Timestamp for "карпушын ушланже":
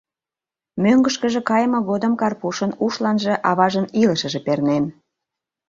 2.21-3.33